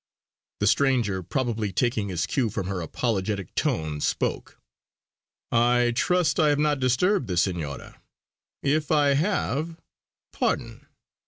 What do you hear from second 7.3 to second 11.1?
Senora; if I have, pardon!